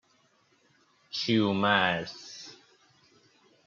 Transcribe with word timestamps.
کیومرث 1.11 2.53